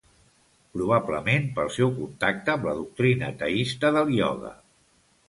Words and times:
Probablement 0.77 1.43
pel 1.59 1.69
seu 1.75 1.93
contacte 1.97 2.53
amb 2.55 2.65
la 2.71 2.73
doctrina 2.79 3.29
teista 3.43 3.93
del 3.99 4.11
ioga. 4.17 4.51